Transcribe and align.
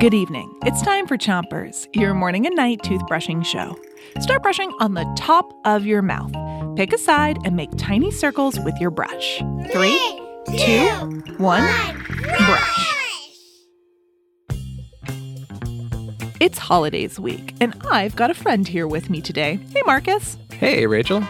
Good 0.00 0.14
evening. 0.14 0.56
It's 0.64 0.80
time 0.82 1.06
for 1.06 1.16
Chompers, 1.16 1.88
your 1.92 2.14
morning 2.14 2.46
and 2.46 2.54
night 2.54 2.80
toothbrushing 2.82 3.44
show. 3.44 3.76
Start 4.20 4.42
brushing 4.42 4.72
on 4.80 4.94
the 4.94 5.04
top 5.16 5.52
of 5.64 5.84
your 5.84 6.02
mouth. 6.02 6.32
Pick 6.76 6.92
a 6.92 6.98
side 6.98 7.38
and 7.44 7.56
make 7.56 7.70
tiny 7.76 8.10
circles 8.10 8.60
with 8.60 8.76
your 8.80 8.90
brush. 8.90 9.38
Three, 9.72 9.98
two, 10.56 10.86
one, 11.38 11.66
brush. 12.22 12.94
It's 16.40 16.58
holidays 16.58 17.18
week, 17.18 17.54
and 17.60 17.74
I've 17.90 18.14
got 18.14 18.30
a 18.30 18.34
friend 18.34 18.68
here 18.68 18.86
with 18.86 19.10
me 19.10 19.20
today. 19.20 19.58
Hey, 19.72 19.82
Marcus. 19.84 20.38
Hey, 20.52 20.86
Rachel. 20.86 21.24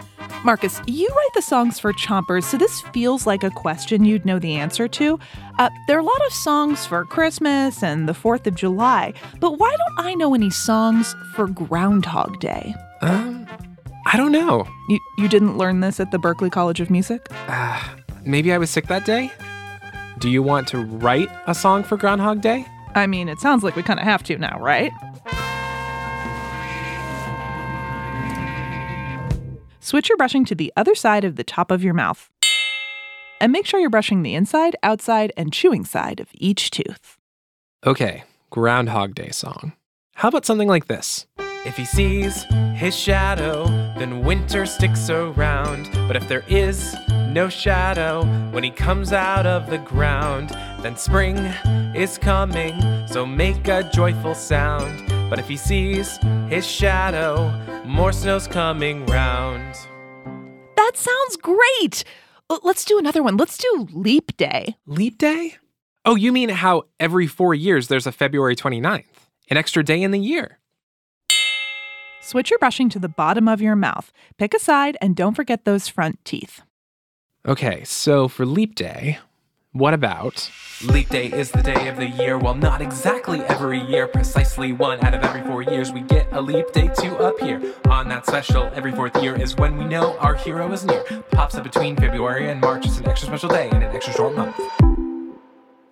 Marcus, 0.45 0.81
you 0.87 1.07
write 1.09 1.33
the 1.35 1.41
songs 1.41 1.79
for 1.79 1.91
Chompers, 1.91 2.45
so 2.45 2.55
this 2.55 2.79
feels 2.93 3.27
like 3.27 3.43
a 3.43 3.49
question 3.49 4.05
you'd 4.05 4.25
know 4.25 4.39
the 4.39 4.55
answer 4.55 4.87
to. 4.87 5.19
Uh, 5.57 5.69
there 5.87 5.97
are 5.97 5.99
a 5.99 6.03
lot 6.03 6.25
of 6.25 6.31
songs 6.31 6.85
for 6.85 7.03
Christmas 7.03 7.83
and 7.83 8.07
the 8.07 8.13
4th 8.13 8.47
of 8.47 8.55
July, 8.55 9.13
but 9.41 9.59
why 9.59 9.69
don't 9.75 10.05
I 10.05 10.13
know 10.13 10.33
any 10.33 10.49
songs 10.49 11.13
for 11.35 11.47
Groundhog 11.47 12.39
Day? 12.39 12.73
Um, 13.01 13.47
I 14.05 14.15
don't 14.15 14.31
know. 14.31 14.65
You, 14.87 14.99
you 15.17 15.27
didn't 15.27 15.57
learn 15.57 15.81
this 15.81 15.99
at 15.99 16.11
the 16.11 16.17
Berklee 16.17 16.51
College 16.51 16.79
of 16.79 16.89
Music? 16.89 17.27
Uh, 17.49 17.83
maybe 18.25 18.53
I 18.53 18.57
was 18.57 18.69
sick 18.69 18.87
that 18.87 19.05
day? 19.05 19.29
Do 20.19 20.29
you 20.29 20.41
want 20.41 20.69
to 20.69 20.79
write 20.79 21.29
a 21.47 21.53
song 21.53 21.83
for 21.83 21.97
Groundhog 21.97 22.39
Day? 22.39 22.65
I 22.95 23.07
mean, 23.07 23.27
it 23.27 23.39
sounds 23.39 23.61
like 23.61 23.75
we 23.75 23.83
kind 23.83 23.99
of 23.99 24.05
have 24.05 24.23
to 24.23 24.37
now, 24.37 24.57
right? 24.61 24.91
Switch 29.79 30.09
your 30.09 30.17
brushing 30.17 30.45
to 30.45 30.55
the 30.55 30.73
other 30.75 30.95
side 30.95 31.23
of 31.23 31.35
the 31.35 31.43
top 31.43 31.71
of 31.71 31.83
your 31.83 31.93
mouth. 31.93 32.29
And 33.41 33.51
make 33.51 33.65
sure 33.65 33.79
you're 33.79 33.89
brushing 33.89 34.21
the 34.21 34.35
inside, 34.35 34.75
outside, 34.83 35.31
and 35.37 35.53
chewing 35.53 35.85
side 35.85 36.19
of 36.19 36.27
each 36.33 36.71
tooth. 36.71 37.17
Okay, 37.85 38.23
Groundhog 38.49 39.15
Day 39.15 39.29
song. 39.29 39.73
How 40.15 40.27
about 40.27 40.45
something 40.45 40.67
like 40.67 40.87
this? 40.87 41.25
If 41.65 41.77
he 41.77 41.85
sees 41.85 42.43
his 42.75 42.95
shadow, 42.95 43.65
then 43.97 44.23
winter 44.25 44.65
sticks 44.65 45.09
around. 45.09 45.89
But 46.07 46.17
if 46.17 46.27
there 46.27 46.43
is 46.49 46.95
no 47.09 47.47
shadow 47.47 48.25
when 48.51 48.63
he 48.63 48.71
comes 48.71 49.13
out 49.13 49.45
of 49.45 49.69
the 49.69 49.77
ground, 49.77 50.49
then 50.81 50.97
spring 50.97 51.37
is 51.95 52.17
coming, 52.17 53.07
so 53.07 53.25
make 53.25 53.67
a 53.67 53.89
joyful 53.93 54.35
sound. 54.35 55.07
But 55.29 55.39
if 55.39 55.47
he 55.47 55.57
sees 55.57 56.17
his 56.49 56.65
shadow, 56.65 57.53
more 57.85 58.11
snow's 58.11 58.47
coming 58.47 59.05
round. 59.05 59.75
That 60.75 60.91
sounds 60.95 61.37
great! 61.37 62.03
Let's 62.63 62.83
do 62.85 62.97
another 62.97 63.21
one. 63.21 63.37
Let's 63.37 63.57
do 63.57 63.87
Leap 63.91 64.35
Day. 64.37 64.75
Leap 64.87 65.17
Day? 65.17 65.57
Oh, 66.05 66.15
you 66.15 66.31
mean 66.31 66.49
how 66.49 66.83
every 66.99 67.27
four 67.27 67.53
years 67.53 67.87
there's 67.87 68.07
a 68.07 68.11
February 68.11 68.55
29th? 68.55 69.05
An 69.49 69.57
extra 69.57 69.83
day 69.83 70.01
in 70.01 70.11
the 70.11 70.19
year. 70.19 70.57
Switch 72.21 72.49
your 72.49 72.59
brushing 72.59 72.89
to 72.89 72.99
the 72.99 73.09
bottom 73.09 73.47
of 73.47 73.61
your 73.61 73.75
mouth. 73.75 74.11
Pick 74.37 74.53
a 74.53 74.59
side 74.59 74.97
and 75.01 75.15
don't 75.15 75.35
forget 75.35 75.65
those 75.65 75.87
front 75.87 76.23
teeth. 76.25 76.61
Okay, 77.47 77.83
so 77.83 78.27
for 78.27 78.45
Leap 78.45 78.75
Day, 78.75 79.19
what 79.71 79.93
about? 79.93 80.49
Leap 80.83 81.09
Day 81.09 81.27
is 81.27 81.51
the 81.51 81.61
day 81.61 81.87
of 81.87 81.97
the 81.97 82.07
year. 82.07 82.37
Well, 82.37 82.55
not 82.55 82.81
exactly 82.81 83.41
every 83.41 83.79
year, 83.81 84.07
precisely 84.07 84.71
one 84.71 85.03
out 85.05 85.13
of 85.13 85.23
every 85.23 85.41
four 85.43 85.61
years, 85.61 85.91
we 85.91 86.01
get 86.01 86.27
a 86.31 86.41
leap 86.41 86.71
day 86.71 86.87
to 86.87 87.17
appear. 87.17 87.61
On 87.85 88.07
that 88.09 88.25
special, 88.25 88.63
every 88.73 88.91
fourth 88.91 89.21
year 89.21 89.35
is 89.35 89.55
when 89.57 89.77
we 89.77 89.85
know 89.85 90.17
our 90.19 90.35
hero 90.35 90.71
is 90.71 90.85
near. 90.85 91.03
Pops 91.31 91.55
up 91.55 91.63
between 91.63 91.95
February 91.95 92.49
and 92.49 92.61
March. 92.61 92.85
It's 92.85 92.97
an 92.97 93.07
extra 93.07 93.27
special 93.27 93.49
day 93.49 93.69
and 93.69 93.83
an 93.83 93.95
extra 93.95 94.13
short 94.13 94.35
month. 94.35 94.55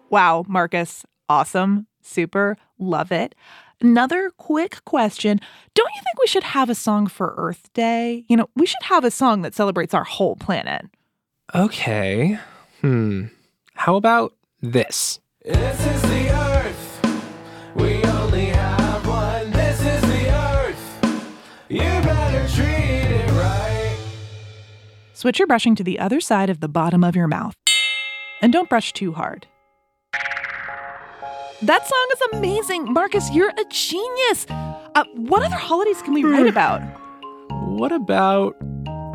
Wow, 0.09 0.45
Marcus, 0.47 1.05
awesome, 1.27 1.87
super, 2.01 2.57
love 2.79 3.11
it. 3.11 3.35
Another 3.79 4.31
quick 4.37 4.83
question. 4.85 5.39
Don't 5.75 5.91
you 5.93 6.01
think 6.01 6.19
we 6.19 6.27
should 6.27 6.43
have 6.43 6.69
a 6.69 6.75
song 6.75 7.07
for 7.07 7.35
Earth 7.37 7.71
Day? 7.73 8.25
You 8.27 8.37
know, 8.37 8.49
we 8.55 8.65
should 8.65 8.83
have 8.83 9.03
a 9.03 9.11
song 9.11 9.43
that 9.43 9.53
celebrates 9.53 9.93
our 9.93 10.05
whole 10.05 10.35
planet. 10.35 10.85
Okay. 11.53 12.39
Hmm. 12.81 13.25
How 13.87 13.95
about 13.95 14.35
this? 14.61 15.21
This 15.45 15.79
is 15.87 16.01
the 16.01 16.29
Earth. 16.29 17.23
We 17.73 18.03
only 18.03 18.47
have 18.47 19.07
one. 19.07 19.49
This 19.51 19.79
is 19.79 20.01
the 20.01 20.29
Earth. 20.29 21.23
You 21.69 21.79
better 21.79 22.53
treat 22.53 22.65
it 22.65 23.31
right. 23.31 23.97
Switch 25.13 25.39
your 25.39 25.47
brushing 25.47 25.73
to 25.75 25.85
the 25.85 25.99
other 25.99 26.19
side 26.19 26.49
of 26.49 26.59
the 26.59 26.67
bottom 26.67 27.01
of 27.01 27.15
your 27.15 27.27
mouth. 27.27 27.55
And 28.41 28.51
don't 28.51 28.67
brush 28.67 28.91
too 28.91 29.13
hard. 29.13 29.47
That 31.61 31.87
song 31.87 32.07
is 32.11 32.21
amazing. 32.33 32.91
Marcus, 32.91 33.31
you're 33.31 33.51
a 33.51 33.63
genius. 33.69 34.47
Uh, 34.49 35.05
what 35.15 35.43
other 35.43 35.55
holidays 35.55 36.01
can 36.01 36.13
we 36.13 36.25
write 36.25 36.47
about? 36.47 36.81
What 37.69 37.93
about 37.93 38.57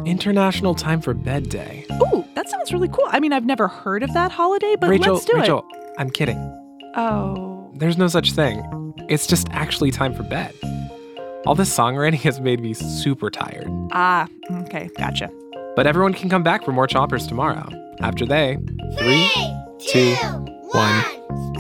International 0.07 0.75
Time 0.75 1.03
for 1.03 1.13
Bed 1.13 1.51
Day? 1.51 1.85
Ooh, 2.01 2.25
that 2.43 2.51
sounds 2.51 2.73
really 2.73 2.89
cool. 2.89 3.07
I 3.09 3.21
mean, 3.21 3.33
I've 3.33 3.45
never 3.45 3.69
heard 3.69 4.03
of 4.03 4.13
that 4.15 4.33
holiday, 4.33 4.75
but 4.75 4.91
Rachel, 4.91 5.15
let's 5.15 5.27
do 5.27 5.35
Rachel, 5.35 5.65
I'm 5.97 6.11
kidding. 6.11 6.39
Oh. 6.97 7.71
There's 7.77 7.97
no 7.97 8.09
such 8.09 8.33
thing. 8.33 8.95
It's 9.09 9.27
just 9.29 9.47
actually 9.51 9.93
time 9.93 10.13
for 10.13 10.25
bed. 10.25 10.53
All 11.47 11.55
this 11.55 11.75
songwriting 11.77 12.15
has 12.23 12.41
made 12.41 12.61
me 12.61 12.75
super 12.75 13.31
tired. 13.31 13.69
Ah, 13.93 14.27
okay, 14.63 14.91
gotcha. 14.99 15.31
But 15.77 15.87
everyone 15.87 16.15
can 16.15 16.29
come 16.29 16.43
back 16.43 16.65
for 16.65 16.73
more 16.73 16.89
Chompers 16.89 17.29
tomorrow. 17.29 17.69
After 18.01 18.27
they, 18.27 18.59
three, 18.99 19.31
two, 19.79 20.15
one, 20.73 21.05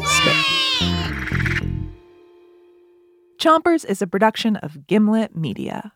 spit. 0.04 0.36
Chompers 3.38 3.84
is 3.84 4.02
a 4.02 4.06
production 4.06 4.56
of 4.56 4.86
Gimlet 4.88 5.36
Media. 5.36 5.92